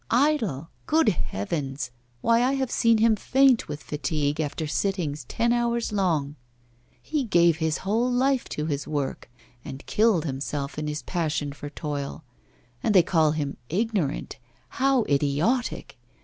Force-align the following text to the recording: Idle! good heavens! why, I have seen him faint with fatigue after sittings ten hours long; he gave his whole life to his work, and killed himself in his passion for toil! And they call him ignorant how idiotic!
Idle! 0.09 0.71
good 0.87 1.09
heavens! 1.09 1.91
why, 2.21 2.41
I 2.41 2.53
have 2.53 2.71
seen 2.71 2.97
him 2.97 3.15
faint 3.15 3.67
with 3.67 3.83
fatigue 3.83 4.41
after 4.41 4.65
sittings 4.65 5.25
ten 5.25 5.53
hours 5.53 5.91
long; 5.93 6.37
he 6.99 7.23
gave 7.23 7.57
his 7.57 7.77
whole 7.85 8.11
life 8.11 8.49
to 8.49 8.65
his 8.65 8.87
work, 8.87 9.29
and 9.63 9.85
killed 9.85 10.25
himself 10.25 10.79
in 10.79 10.87
his 10.87 11.03
passion 11.03 11.51
for 11.53 11.69
toil! 11.69 12.23
And 12.81 12.95
they 12.95 13.03
call 13.03 13.33
him 13.33 13.57
ignorant 13.69 14.39
how 14.69 15.03
idiotic! 15.03 15.99